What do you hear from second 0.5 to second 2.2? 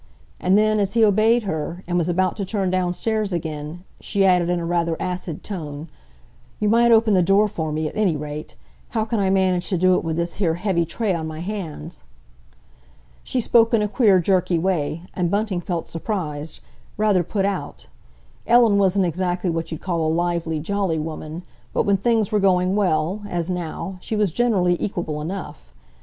then, as he obeyed her, and was